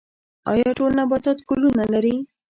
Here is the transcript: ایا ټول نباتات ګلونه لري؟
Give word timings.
ایا 0.51 0.69
ټول 0.77 0.91
نباتات 0.99 1.37
ګلونه 1.49 1.83
لري؟ 1.93 2.15